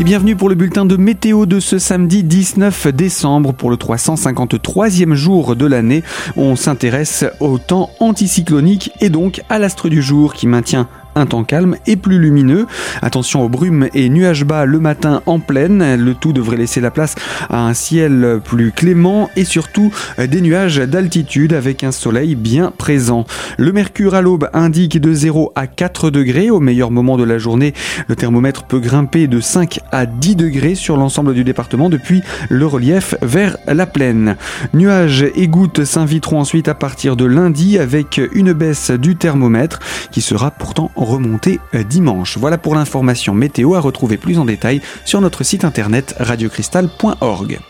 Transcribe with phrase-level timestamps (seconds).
[0.00, 5.12] Et bienvenue pour le bulletin de météo de ce samedi 19 décembre pour le 353e
[5.12, 6.02] jour de l'année.
[6.38, 11.44] On s'intéresse au temps anticyclonique et donc à l'astre du jour qui maintient un temps
[11.44, 12.66] calme et plus lumineux.
[13.02, 15.96] Attention aux brumes et nuages bas le matin en pleine.
[15.96, 17.14] Le tout devrait laisser la place
[17.48, 23.24] à un ciel plus clément et surtout des nuages d'altitude avec un soleil bien présent.
[23.58, 26.50] Le mercure à l'aube indique de 0 à 4 degrés.
[26.50, 27.74] Au meilleur moment de la journée,
[28.08, 32.66] le thermomètre peut grimper de 5 à 10 degrés sur l'ensemble du département depuis le
[32.66, 34.36] relief vers la plaine.
[34.74, 39.78] Nuages et gouttes s'inviteront ensuite à partir de lundi avec une baisse du thermomètre
[40.10, 42.38] qui sera pourtant remonter euh, dimanche.
[42.38, 47.60] Voilà pour l'information météo à retrouver plus en détail sur notre site internet radiocristal.org.